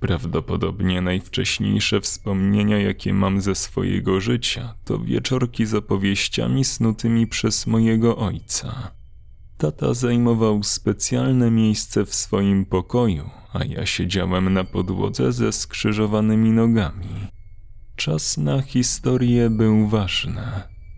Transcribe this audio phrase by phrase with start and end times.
[0.00, 8.16] Prawdopodobnie najwcześniejsze wspomnienia, jakie mam ze swojego życia, to wieczorki z opowieściami snutymi przez mojego
[8.16, 8.90] ojca.
[9.58, 17.08] Tata zajmował specjalne miejsce w swoim pokoju, a ja siedziałem na podłodze ze skrzyżowanymi nogami.
[17.96, 20.42] Czas na historię był ważny.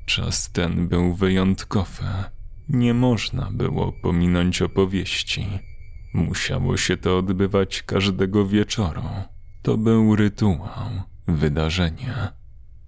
[0.07, 2.05] Czas ten był wyjątkowy.
[2.69, 5.47] Nie można było pominąć opowieści.
[6.15, 9.03] Musiało się to odbywać każdego wieczoru.
[9.63, 10.91] To był rytuał,
[11.29, 12.15] wydarzenie.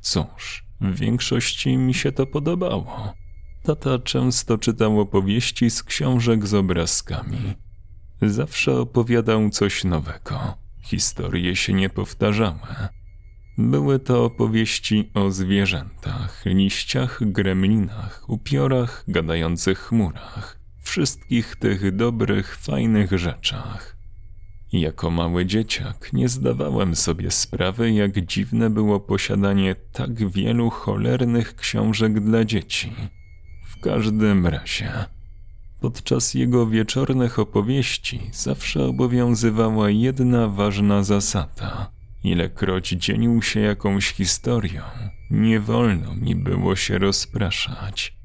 [0.01, 3.15] Cóż, w większości mi się to podobało.
[3.63, 7.55] Tata często czytał opowieści z książek z obrazkami.
[8.23, 10.55] Zawsze opowiadał coś nowego.
[10.83, 12.59] Historie się nie powtarzały.
[13.59, 23.97] Były to opowieści o zwierzętach, liściach, gremlinach, upiorach, gadających chmurach, wszystkich tych dobrych, fajnych rzeczach.
[24.73, 32.21] Jako mały dzieciak nie zdawałem sobie sprawy, jak dziwne było posiadanie tak wielu cholernych książek
[32.21, 32.93] dla dzieci.
[33.67, 34.93] W każdym razie,
[35.81, 41.91] podczas jego wieczornych opowieści zawsze obowiązywała jedna ważna zasada–
[42.25, 44.83] Ilekroć dzienił się jakąś historią,
[45.31, 48.17] nie wolno mi było się rozpraszać.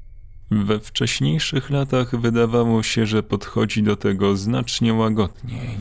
[0.50, 5.80] We wcześniejszych latach wydawało się, że podchodzi do tego znacznie łagodniej.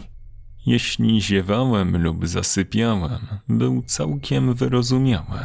[0.66, 5.40] Jeśli ziewałem lub zasypiałem, był całkiem wyrozumiały,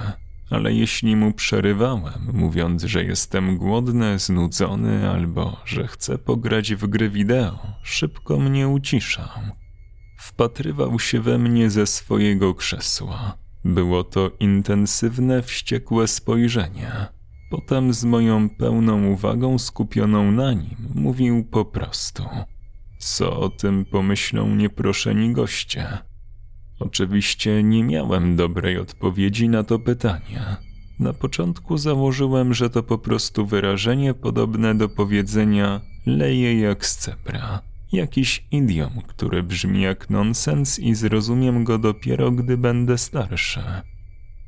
[0.50, 7.10] ale jeśli mu przerywałem, mówiąc, że jestem głodny, znudzony albo że chcę pograć w gry
[7.10, 9.28] wideo, szybko mnie uciszał.
[10.18, 13.38] Wpatrywał się we mnie ze swojego krzesła.
[13.64, 17.13] Było to intensywne, wściekłe spojrzenie.
[17.50, 22.22] Potem z moją pełną uwagą skupioną na nim mówił po prostu.
[22.98, 25.98] Co o tym pomyślą nieproszeni goście?
[26.80, 30.56] Oczywiście nie miałem dobrej odpowiedzi na to pytanie.
[30.98, 37.10] Na początku założyłem, że to po prostu wyrażenie podobne do powiedzenia leje jak z.
[37.92, 43.62] Jakiś idiom, który brzmi jak nonsens i zrozumiem go dopiero, gdy będę starszy.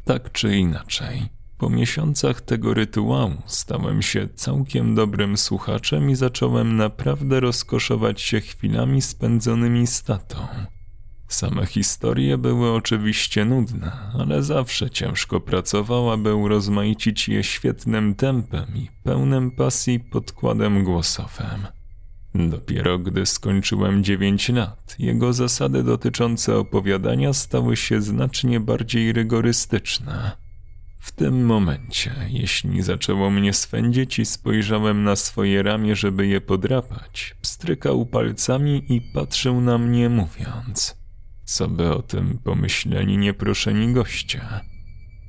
[0.04, 1.22] Tak czy inaczej,
[1.59, 9.03] po miesiącach tego rytuału stałem się całkiem dobrym słuchaczem i zacząłem naprawdę rozkoszować się chwilami
[9.03, 10.47] spędzonymi z tatą.
[11.28, 18.89] Same historie były oczywiście nudne, ale zawsze ciężko pracował, aby urozmaicić je świetnym tempem i
[19.03, 21.66] pełnym pasji podkładem głosowym.
[22.34, 30.46] Dopiero gdy skończyłem dziewięć lat, jego zasady dotyczące opowiadania stały się znacznie bardziej rygorystyczne.
[31.06, 37.37] W tym momencie, jeśli zaczęło mnie swędzić i spojrzałem na swoje ramię, żeby je podrapać,
[37.43, 40.97] pstrykał palcami i patrzył na mnie mówiąc,
[41.45, 44.41] co by o tym pomyśleli nieproszeni goście.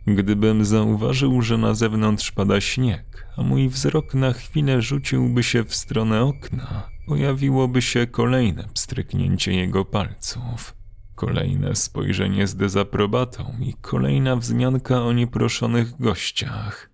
[0.08, 5.76] Gdybym zauważył, że na zewnątrz pada śnieg, a mój wzrok na chwilę rzuciłby się w
[5.76, 10.77] stronę okna, pojawiłoby się kolejne pstryknięcie jego palców,
[11.18, 16.90] kolejne spojrzenie z dezaprobatą i kolejna wzmianka o nieproszonych gościach.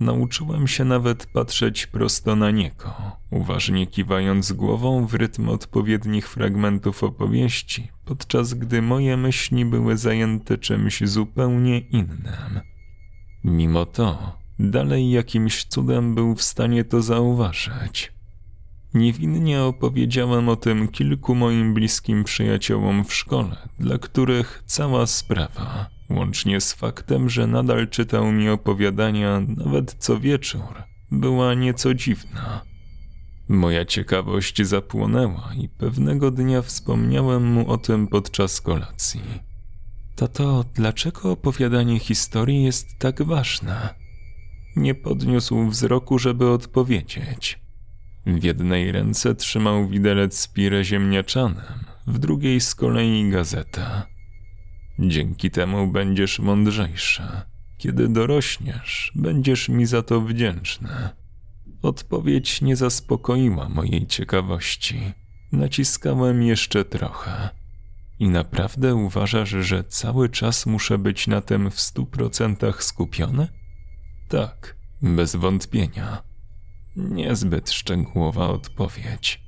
[0.00, 2.94] Nauczyłem się nawet patrzeć prosto na niego,
[3.30, 11.00] uważnie kiwając głową w rytm odpowiednich fragmentów opowieści, podczas gdy moje myśli były zajęte czymś
[11.04, 12.60] zupełnie innym.
[13.44, 18.17] Mimo to, dalej jakimś cudem był w stanie to zauważyć.
[18.94, 26.60] Niewinnie opowiedziałem o tym kilku moim bliskim przyjaciołom w szkole, dla których cała sprawa, łącznie
[26.60, 32.62] z faktem, że nadal czytał mi opowiadania nawet co wieczór, była nieco dziwna.
[33.48, 39.22] Moja ciekawość zapłonęła i pewnego dnia wspomniałem mu o tym podczas kolacji.
[40.16, 43.94] Tato, dlaczego opowiadanie historii jest tak ważne?
[44.76, 47.67] Nie podniósł wzroku, żeby odpowiedzieć.
[48.28, 54.02] W jednej ręce trzymał widelec z pire ziemniaczanem, w drugiej z kolei gazetę.
[54.98, 57.46] Dzięki temu będziesz mądrzejsza.
[57.78, 60.88] Kiedy dorośniesz, będziesz mi za to wdzięczny.
[61.82, 65.12] Odpowiedź nie zaspokoiła mojej ciekawości.
[65.52, 67.48] Naciskałem jeszcze trochę.
[68.18, 73.48] I naprawdę uważasz, że cały czas muszę być na tym w stu procentach skupiony?
[74.28, 76.27] Tak, bez wątpienia.
[76.98, 79.42] Niezbyt szczegółowa odpowiedź.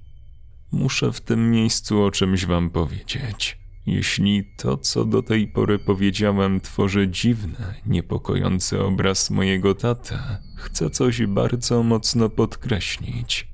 [0.73, 3.59] Muszę w tym miejscu o czymś wam powiedzieć.
[3.87, 10.15] Jeśli to, co do tej pory powiedziałem, tworzy dziwny, niepokojący obraz mojego taty,
[10.57, 13.49] chcę coś bardzo mocno podkreślić.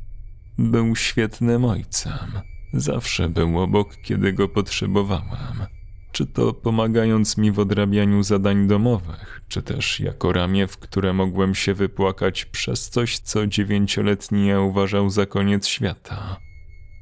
[0.59, 2.33] Był świetnym ojcem.
[2.73, 5.76] Zawsze był obok, kiedy go potrzebowałem.
[6.17, 11.55] Czy to pomagając mi w odrabianiu zadań domowych, czy też jako ramię, w które mogłem
[11.55, 16.37] się wypłakać przez coś, co dziewięcioletni ja uważał za koniec świata.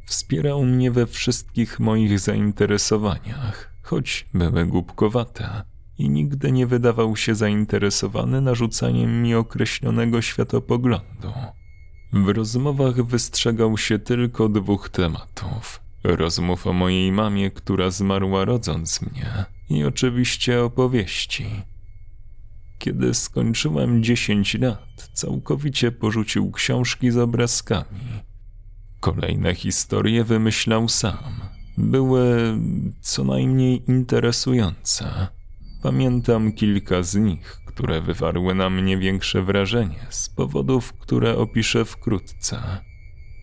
[0.06, 5.62] Wspierał mnie we wszystkich moich zainteresowaniach, choć były głupkowate
[5.98, 11.32] i nigdy nie wydawał się zainteresowany narzucaniem mi określonego światopoglądu.
[12.12, 19.44] W rozmowach wystrzegał się tylko dwóch tematów: rozmów o mojej mamie, która zmarła rodząc mnie,
[19.70, 21.46] i oczywiście opowieści.
[22.78, 28.00] Kiedy skończyłem 10 lat, całkowicie porzucił książki z obrazkami.
[29.00, 31.40] Kolejne historie wymyślał sam.
[31.78, 32.58] Były
[33.00, 35.28] co najmniej interesujące.
[35.82, 42.62] Pamiętam kilka z nich, które wywarły na mnie większe wrażenie z powodów, które opiszę wkrótce.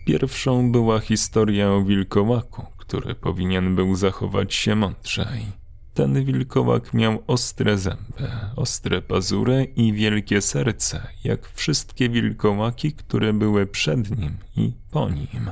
[0.06, 5.46] Pierwszą była historia o wilkołaku, który powinien był zachować się mądrzej.
[5.94, 13.68] Ten wilkołak miał ostre zęby, ostre pazury i wielkie serce, jak wszystkie wilkołaki, które były
[13.68, 15.52] przed nim i po nim.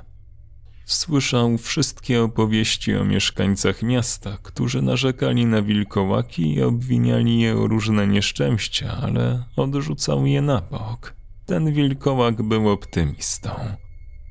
[0.85, 8.07] Słyszał wszystkie opowieści o mieszkańcach miasta, którzy narzekali na wilkołaki i obwiniali je o różne
[8.07, 11.13] nieszczęścia, ale odrzucał je na bok.
[11.45, 13.49] Ten wilkołak był optymistą.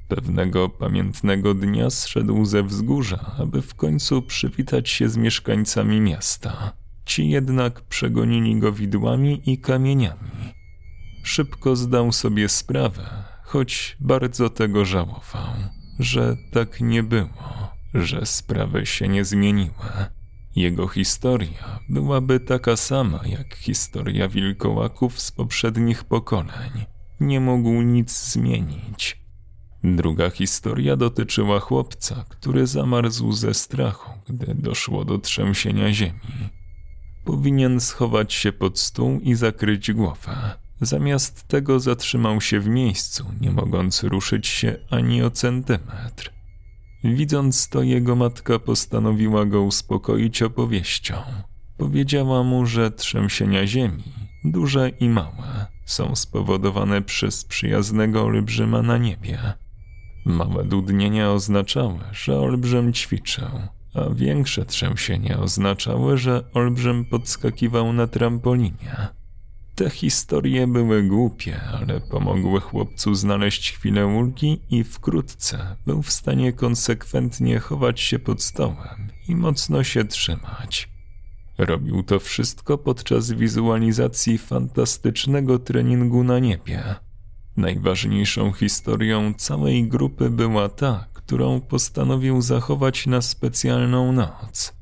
[0.09, 6.73] Pewnego pamiętnego dnia zszedł ze wzgórza, aby w końcu przywitać się z mieszkańcami miasta.
[7.05, 10.55] Ci jednak przegonili go widłami i kamieniami.
[11.23, 19.09] Szybko zdał sobie sprawę, choć bardzo tego żałował że tak nie było, że sprawy się
[19.09, 19.75] nie zmieniły.
[20.57, 26.71] Jego historia byłaby taka sama jak historia wilkołaków z poprzednich pokoleń.
[27.21, 29.28] Nie mógł nic zmienić.
[29.85, 36.49] Druga historia dotyczyła chłopca, który zamarzł ze strachu, gdy doszło do trzęsienia ziemi.
[37.25, 40.57] Powinien schować się pod stół i zakryć głowę.
[40.81, 46.33] Zamiast tego zatrzymał się w miejscu, nie mogąc ruszyć się ani o centymetr.
[47.05, 51.15] Widząc to, jego matka postanowiła go uspokoić opowieścią.
[51.77, 54.05] Powiedziała mu, że trzęsienia ziemi,
[54.45, 59.39] duże i małe, są spowodowane przez przyjaznego olbrzyma na niebie.
[60.25, 63.49] Małe dudnienia oznaczały, że olbrzym ćwiczył,
[63.95, 69.09] a większe trzęsienia oznaczały, że olbrzym podskakiwał na trampolinie.
[69.75, 76.53] Te historie były głupie, ale pomogły chłopcu znaleźć chwilę ulgi i wkrótce był w stanie
[76.53, 80.89] konsekwentnie chować się pod stołem i mocno się trzymać.
[81.59, 86.95] Robił to wszystko podczas wizualizacji fantastycznego treningu na niebie.
[87.59, 94.73] Najważniejszą historią całej grupy była ta, którą postanowił zachować na specjalną noc.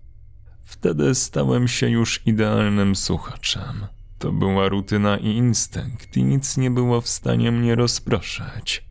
[0.62, 3.86] Wtedy stałem się już idealnym słuchaczem.
[4.18, 8.84] To była rutyna i instynkt i nic nie było w stanie mnie rozproszyć.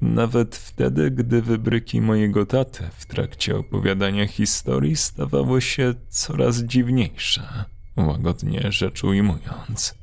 [0.00, 7.64] Nawet wtedy, gdy wybryki mojego taty w trakcie opowiadania historii stawały się coraz dziwniejsze,
[7.96, 9.99] łagodnie rzecz ujmując.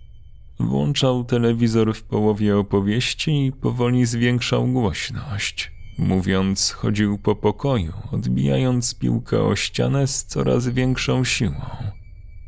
[0.59, 5.71] Włączał telewizor w połowie opowieści i powoli zwiększał głośność.
[5.97, 11.65] Mówiąc, chodził po pokoju, odbijając piłkę o ścianę z coraz większą siłą.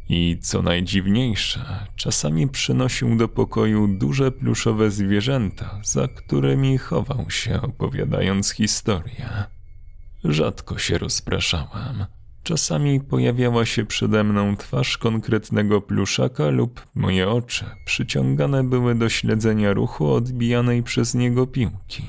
[0.09, 8.49] I co najdziwniejsze, czasami przynosił do pokoju duże pluszowe zwierzęta, za którymi chował się, opowiadając
[8.49, 9.29] historię.
[10.23, 12.05] Rzadko się rozpraszałem.
[12.49, 19.73] Czasami pojawiała się przede mną twarz konkretnego pluszaka lub moje oczy przyciągane były do śledzenia
[19.73, 22.03] ruchu odbijanej przez niego piłki.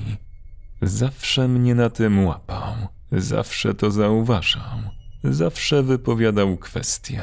[0.81, 2.73] Zawsze mnie na tym łapał,
[3.11, 4.79] zawsze to zauważał,
[5.23, 7.21] zawsze wypowiadał kwestie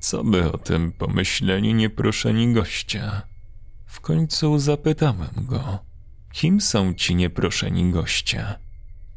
[0.00, 3.10] co by o tym pomyśleli nieproszeni goście?
[3.86, 5.78] W końcu zapytałem go,
[6.32, 8.44] kim są ci nieproszeni goście?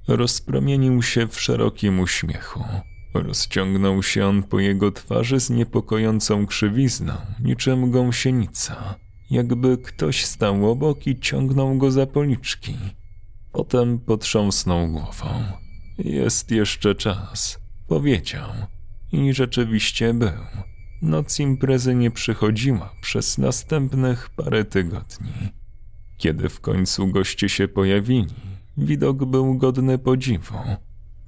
[0.07, 2.63] Rozpromienił się w szerokim uśmiechu.
[3.13, 7.13] Rozciągnął się on po jego twarzy z niepokojącą krzywizną,
[7.43, 8.95] niczym gąsienica,
[9.31, 12.77] jakby ktoś stał obok i ciągnął go za policzki.
[13.51, 15.43] Potem potrząsnął głową.
[15.97, 18.49] Jest jeszcze czas, powiedział.
[19.11, 20.31] I rzeczywiście był.
[21.01, 25.31] Noc imprezy nie przychodziła przez następnych parę tygodni.
[26.17, 28.35] Kiedy w końcu goście się pojawili,
[28.77, 30.57] widok był godny podziwu.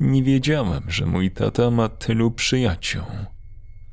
[0.03, 3.03] Nie wiedziałem, że mój tata ma tylu przyjaciół.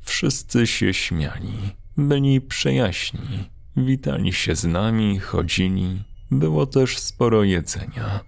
[0.01, 1.53] Wszyscy się śmiali,
[1.97, 6.03] byli przyjaźni, witali się z nami, chodzili.
[6.31, 8.19] Było też sporo jedzenia.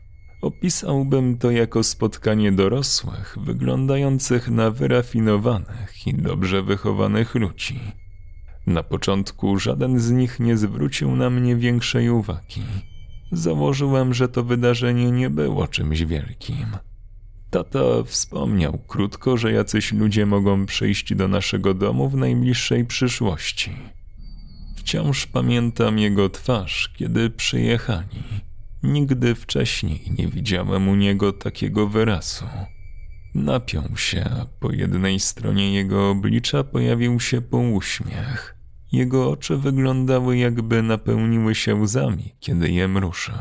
[0.42, 7.80] Opisałbym to jako spotkanie dorosłych, wyglądających na wyrafinowanych i dobrze wychowanych ludzi.
[8.68, 12.63] Na początku żaden z nich nie zwrócił na mnie większej uwagi.
[13.32, 16.66] Założyłem, że to wydarzenie nie było czymś wielkim.
[17.53, 23.72] Tata wspomniał krótko, że jacyś ludzie mogą przyjść do naszego domu w najbliższej przyszłości.
[24.75, 28.24] Wciąż pamiętam jego twarz, kiedy przyjechali.
[28.83, 32.45] Nigdy wcześniej nie widziałem u niego takiego wyrazu.
[33.36, 38.55] Napiął się, a po jednej stronie jego oblicza pojawił się półuśmiech.
[38.91, 43.36] Jego oczy wyglądały jakby napełniły się łzami, kiedy je mrużył.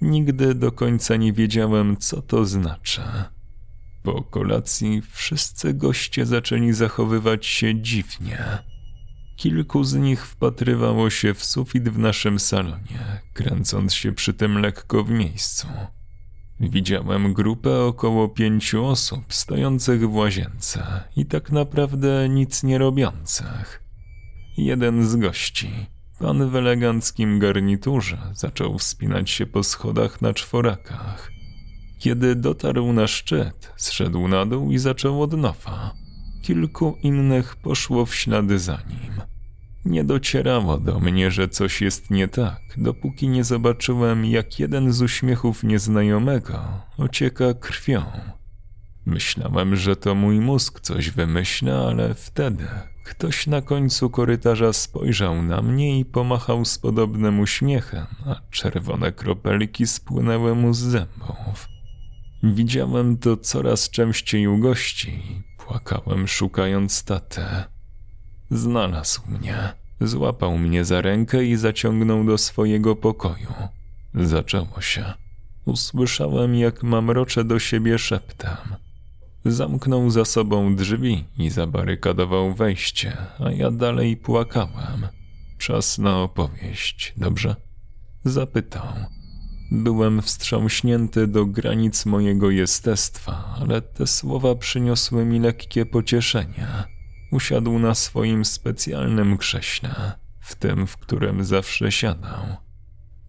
[0.00, 3.02] Nigdy do końca nie wiedziałem, co to znaczy.
[4.02, 8.38] Po kolacji wszyscy goście zaczęli zachowywać się dziwnie.
[9.36, 15.04] Kilku z nich wpatrywało się w sufit w naszym salonie, kręcąc się przy tym lekko
[15.04, 15.68] w miejscu.
[16.60, 23.82] Widziałem grupę około pięciu osób stojących w łazience i tak naprawdę nic nie robiących.
[24.56, 25.70] Jeden z gości,
[26.18, 31.32] pan w eleganckim garniturze, zaczął wspinać się po schodach na czworakach.
[31.98, 35.94] Kiedy dotarł na szczyt, zszedł na dół i zaczął od nowa.
[36.42, 39.20] Kilku innych poszło w ślady za nim.
[39.84, 45.02] Nie docierało do mnie, że coś jest nie tak, dopóki nie zobaczyłem, jak jeden z
[45.02, 46.58] uśmiechów nieznajomego
[46.98, 48.02] ocieka krwią.
[49.06, 52.66] Myślałem, że to mój mózg coś wymyśla, ale wtedy
[53.06, 59.86] ktoś na końcu korytarza spojrzał na mnie i pomachał z podobnym uśmiechem, a czerwone kropelki
[59.86, 61.68] spłynęły mu z zębów.
[62.42, 65.22] Widziałem to coraz częściej u gości.
[65.58, 67.64] Płakałem szukając tatę.
[68.50, 69.72] Znalazł mnie.
[70.00, 73.54] Złapał mnie za rękę i zaciągnął do swojego pokoju.
[74.14, 75.12] Zaczęło się.
[75.64, 78.85] Usłyszałem, jak mamrocze do siebie szeptem.
[79.48, 85.08] Zamknął za sobą drzwi i zabarykadował wejście, a ja dalej płakałem.
[85.58, 87.56] Czas na opowieść, dobrze?
[88.24, 88.86] Zapytał.
[89.70, 96.68] Byłem wstrząśnięty do granic mojego jestestwa, ale te słowa przyniosły mi lekkie pocieszenie.
[97.32, 102.65] Usiadł na swoim specjalnym krześle, w tym, w którym zawsze siadał.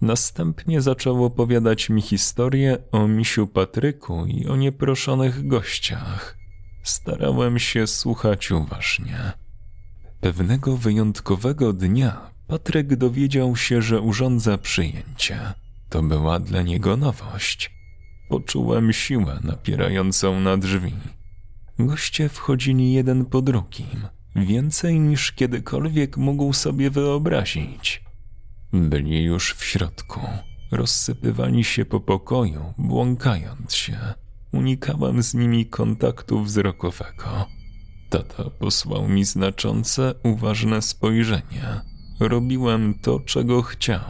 [0.01, 6.37] Następnie zaczął opowiadać mi historię o misiu Patryku i o nieproszonych gościach.
[6.83, 9.31] Starałem się słuchać uważnie.
[10.21, 15.39] Pewnego wyjątkowego dnia Patryk dowiedział się, że urządza przyjęcie.
[15.89, 17.71] To była dla niego nowość.
[18.29, 20.93] Poczułem siłę napierającą na drzwi.
[21.79, 28.06] Goście wchodzili jeden po drugim, więcej niż kiedykolwiek mógł sobie wyobrazić.
[28.73, 30.19] Byli już w środku,
[30.71, 33.97] rozsypywali się po pokoju, błąkając się.
[34.51, 37.45] Unikałem z nimi kontaktu wzrokowego.
[38.09, 41.81] Tata posłał mi znaczące, uważne spojrzenie.
[42.19, 44.01] Robiłem to, czego chciał.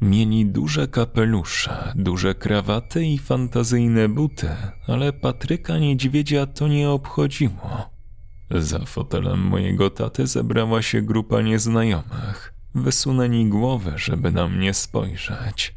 [0.00, 4.48] Mieli duże kapelusze, duże krawaty i fantazyjne buty,
[4.86, 7.90] ale Patryka Niedźwiedzia to nie obchodziło.
[8.50, 12.53] Za fotelem mojego taty zebrała się grupa nieznajomych.
[12.74, 15.74] Wysunęli głowę, żeby na mnie spojrzeć.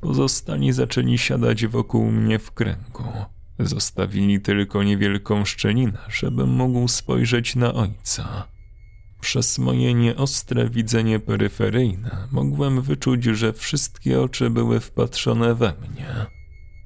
[0.00, 3.04] Pozostali zaczęli siadać wokół mnie w kręgu.
[3.58, 8.48] Zostawili tylko niewielką szczelinę, żebym mógł spojrzeć na ojca.
[9.20, 16.26] Przez moje nieostre widzenie peryferyjne mogłem wyczuć, że wszystkie oczy były wpatrzone we mnie.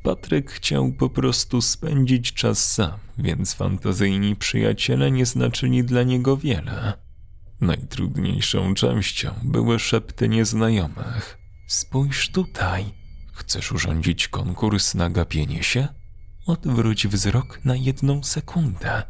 [0.03, 7.06] Patryk chciał po prostu spędzić czas sam, więc fantazyjni przyjaciele nie znaczyli dla niego wiele.
[7.61, 11.39] Najtrudniejszą częścią były szepty nieznajomych.
[11.67, 12.85] Spójrz tutaj.
[13.33, 15.89] Chcesz urządzić konkurs na gapienie się?
[16.47, 19.03] Odwróć wzrok na jedną sekundę.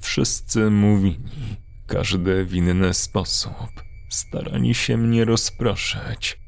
[0.00, 1.56] Wszyscy mówili,
[1.86, 3.82] każdy w inny sposób.
[4.08, 6.38] Starali się mnie rozproszyć.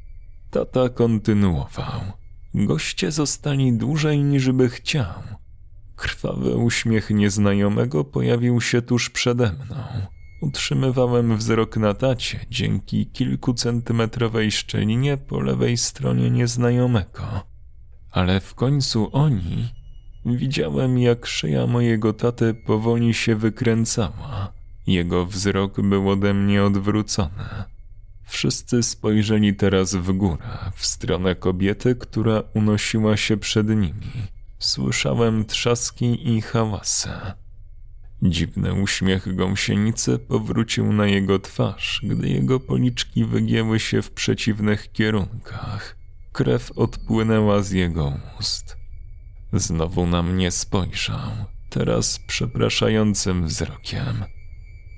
[0.51, 2.01] Tata kontynuował.
[2.55, 5.23] Goście zostali dłużej niż by chciał.
[5.97, 9.85] Krwawy uśmiech nieznajomego pojawił się tuż przede mną.
[10.43, 17.23] Utrzymywałem wzrok na tacie dzięki kilkucentymetrowej szczelinie po lewej stronie nieznajomego.
[18.11, 19.69] Ale w końcu oni...
[20.27, 24.53] Widziałem, jak szyja mojego taty powoli się wykręcała.
[24.87, 27.45] Jego wzrok był ode mnie odwrócony.
[28.23, 34.11] Wszyscy spojrzeli teraz w górę, w stronę kobiety, która unosiła się przed nimi.
[34.59, 37.11] Słyszałem trzaski i hałasy.
[38.23, 45.97] Dziwny uśmiech gąsienicy powrócił na jego twarz, gdy jego policzki wygięły się w przeciwnych kierunkach.
[46.33, 48.77] Krew odpłynęła z jego ust.
[49.53, 51.31] Znowu na mnie spojrzał,
[51.71, 54.25] teraz przepraszającym wzrokiem.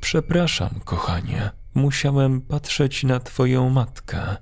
[0.00, 4.36] Przepraszam, kochanie, musiałem patrzeć na twoją matkę.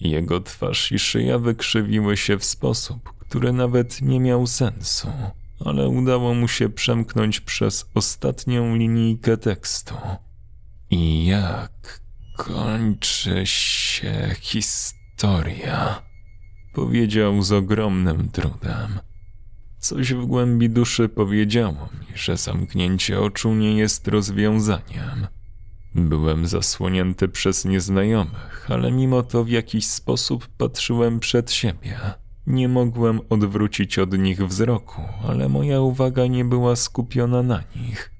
[0.00, 5.08] Jego twarz i szyja wykrzywiły się w sposób, który nawet nie miał sensu,
[5.64, 9.94] ale udało mu się przemknąć przez ostatnią linijkę tekstu.
[10.90, 12.00] I jak
[12.36, 16.02] kończy się historia?
[16.74, 19.00] Powiedział z ogromnym trudem.
[19.78, 25.26] Coś w głębi duszy powiedziało mi, że zamknięcie oczu nie jest rozwiązaniem.
[25.94, 32.00] Byłem zasłonięty przez nieznajomych, ale mimo to w jakiś sposób patrzyłem przed siebie.
[32.50, 38.12] Nie mogłem odwrócić od nich wzroku, ale moja uwaga nie była skupiona na nich.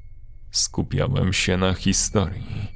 [0.50, 2.68] Skupiałem się na historii.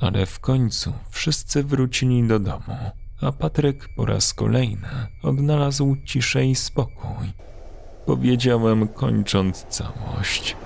[0.00, 2.76] Ale w końcu wszyscy wrócili do domu,
[3.20, 4.88] a Patryk po raz kolejny
[5.22, 7.32] odnalazł ciszę i spokój.
[8.06, 10.56] Powiedziałem, kończąc całość.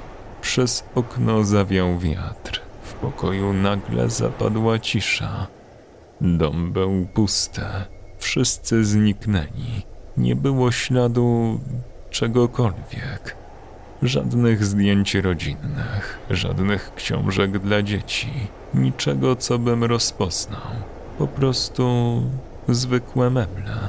[0.41, 2.61] Przez okno zawiał wiatr.
[2.83, 5.47] W pokoju nagle zapadła cisza.
[6.21, 7.63] Dom był pusty.
[8.19, 9.92] Wszyscy zniknęli.
[10.17, 11.61] Nie było śladu
[12.11, 13.37] czegokolwiek.
[14.03, 18.31] Żadnych zdjęć rodzinnych, żadnych książek dla dzieci,
[18.75, 20.61] niczego, co bym rozpoznał.
[21.19, 21.87] Po prostu
[22.69, 23.89] zwykłe meble.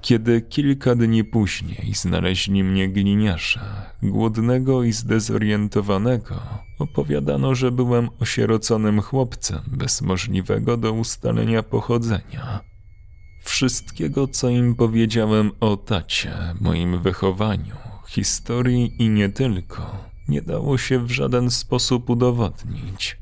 [0.00, 3.60] Kiedy kilka dni później znaleźli mnie gliniarze,
[4.02, 6.34] głodnego i zdezorientowanego,
[6.78, 12.67] opowiadano, że byłem osieroconym chłopcem bez możliwego do ustalenia pochodzenia.
[13.48, 17.76] Wszystkiego, co im powiedziałem o tacie, moim wychowaniu,
[18.08, 23.18] historii i nie tylko, nie dało się w żaden sposób udowodnić.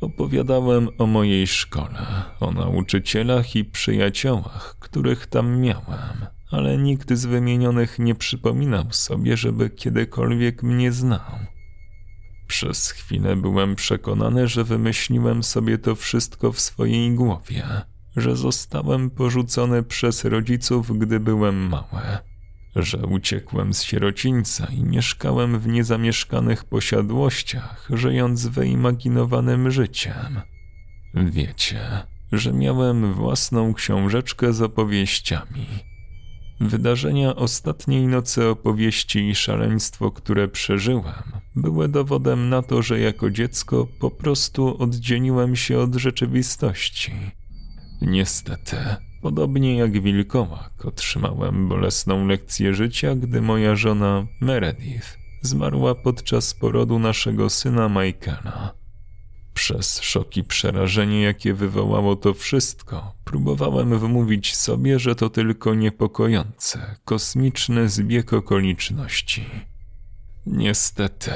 [0.00, 2.06] Opowiadałem o mojej szkole,
[2.40, 9.70] o nauczycielach i przyjaciołach, których tam miałem, ale nikt z wymienionych nie przypominał sobie, żeby
[9.70, 11.38] kiedykolwiek mnie znał.
[12.46, 17.64] Przez chwilę byłem przekonany, że wymyśliłem sobie to wszystko w swojej głowie,
[18.16, 22.02] że zostałem porzucony przez rodziców, gdy byłem mały
[22.76, 30.40] że uciekłem z sierocińca i mieszkałem w niezamieszkanych posiadłościach, żyjąc wyimaginowanym życiem.
[31.14, 31.80] Wiecie,
[32.32, 35.66] że miałem własną książeczkę z opowieściami.
[36.60, 41.22] Wydarzenia ostatniej nocy opowieści i szaleństwo, które przeżyłem,
[41.56, 47.12] były dowodem na to, że jako dziecko po prostu oddzieliłem się od rzeczywistości.
[48.06, 48.76] Niestety,
[49.22, 57.50] Podobnie jak wilkołak otrzymałem bolesną lekcję życia, gdy moja żona Meredith zmarła podczas porodu naszego
[57.50, 58.74] syna Michaela.
[59.54, 66.78] Przez szok i przerażenie, jakie wywołało to wszystko, próbowałem wmówić sobie, że to tylko niepokojący,
[67.04, 69.44] kosmiczny zbieg okoliczności.
[70.46, 71.30] Niestety,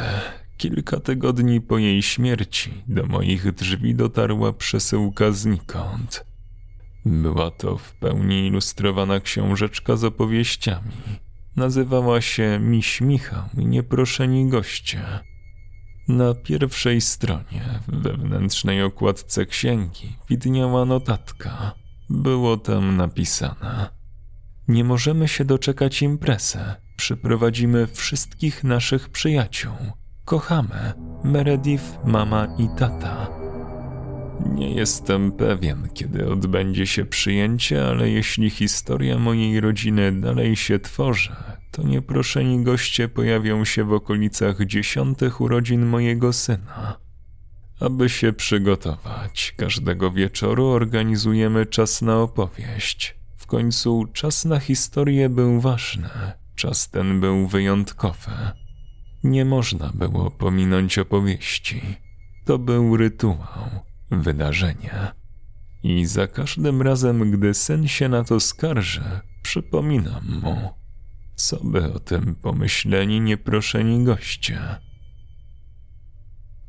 [0.56, 6.24] kilka tygodni po jej śmierci do moich drzwi dotarła przesyłka znikąd–
[7.06, 10.92] była to w pełni ilustrowana książeczka z opowieściami.
[11.56, 15.02] Nazywała się Miś Michał i Nieproszeni Goście.
[16.08, 21.72] Na pierwszej stronie, w wewnętrznej okładce księgi, widniała notatka.
[22.10, 23.88] Było tam napisane:
[24.68, 26.58] Nie możemy się doczekać imprezy.
[26.96, 29.72] Przyprowadzimy wszystkich naszych przyjaciół.
[30.24, 30.92] Kochamy
[31.24, 33.45] Meredith, mama i tata.
[34.40, 41.36] Nie jestem pewien, kiedy odbędzie się przyjęcie, ale jeśli historia mojej rodziny dalej się tworzy,
[41.70, 46.96] to nieproszeni goście pojawią się w okolicach dziesiątych urodzin mojego syna.
[47.80, 53.16] Aby się przygotować, każdego wieczoru organizujemy czas na opowieść.
[53.36, 56.08] W końcu czas na historię był ważny,
[56.54, 58.30] czas ten był wyjątkowy.
[59.24, 61.82] Nie można było pominąć opowieści.
[62.44, 65.14] To był rytuał wydarzenia.
[65.82, 70.70] I za każdym razem, gdy sen się na to skarży, przypominam mu,
[71.34, 74.60] co by o tym pomyśleni nieproszeni goście.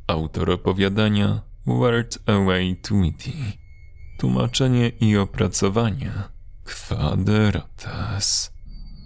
[0.08, 3.32] Autor opowiadania Word Away Tweety
[4.17, 6.12] Tłumaczenie i opracowanie
[6.63, 8.58] Kwadratas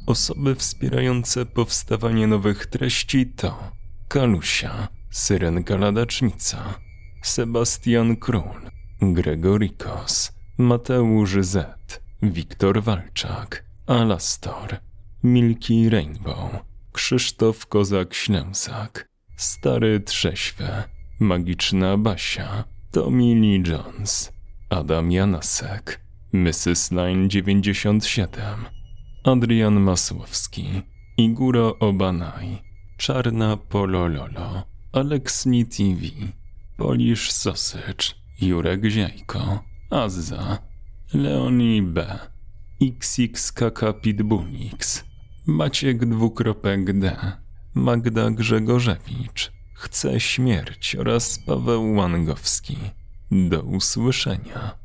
[0.08, 3.72] Osoby wspierające powstawanie nowych treści to
[4.08, 6.80] Kalusia, Syrenka Ladacznica,
[7.22, 11.56] Sebastian Król, Gregorikos, Mateusz Z,
[12.22, 14.78] Wiktor Walczak, Alastor,
[15.24, 16.52] Milki Rainbow,
[16.92, 20.68] Krzysztof Kozak-Ślęsak, Stary Trześwy,
[21.20, 24.32] Magiczna Basia, Tommy Lee Jones,
[24.70, 26.02] Adam Janasek,
[26.34, 26.92] Mrs.
[26.92, 28.66] Line 97,
[29.24, 30.82] Adrian Masłowski,
[31.18, 32.62] Iguro Obanaj,
[32.98, 36.32] Czarna Polololo, Aleksni TV,
[36.82, 40.58] Polish Sausage, Jurek Ziajko, Azza,
[41.14, 42.20] Leonie B,
[42.82, 45.04] XXKK Pitbullix,
[45.46, 47.16] Maciek dwukropek D,
[47.74, 52.78] Magda Grzegorzewicz, Chce Śmierć oraz Paweł Łangowski.
[53.32, 54.81] Do usłyszenia.